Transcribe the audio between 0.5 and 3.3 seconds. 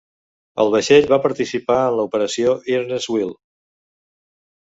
El vaixell va participar en l'Operació Earnest